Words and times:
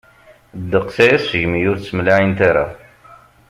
Ddeqs 0.61 0.95
aya 1.03 1.17
segmi 1.27 1.59
ur 1.71 1.77
ttemlaɛint 1.79 2.39
ara. 2.49 2.65